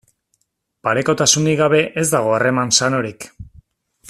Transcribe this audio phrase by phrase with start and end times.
[0.87, 3.33] Parekotasunik gabe ez dago harreman sanorik.